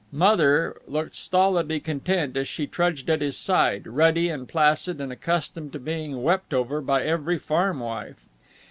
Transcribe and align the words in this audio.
Mother 0.11 0.81
looked 0.87 1.15
stolidly 1.15 1.79
content 1.79 2.35
as 2.35 2.47
she 2.47 2.65
trudged 2.65 3.07
at 3.07 3.21
his 3.21 3.37
side, 3.37 3.85
ruddy 3.85 4.29
and 4.29 4.49
placid 4.49 4.99
and 4.99 5.11
accustomed 5.11 5.73
to 5.73 5.79
being 5.79 6.23
wept 6.23 6.55
over 6.55 6.81
by 6.81 7.03
every 7.03 7.37
farm 7.37 7.81
wife. 7.81 8.25